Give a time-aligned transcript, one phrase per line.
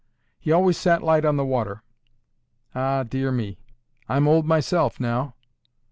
[0.39, 1.83] He always sat light on the water.
[2.73, 3.59] Ah, dear me!
[4.09, 5.35] I'm old myself now."